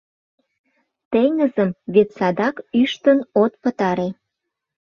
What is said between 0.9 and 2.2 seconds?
Теҥызым вет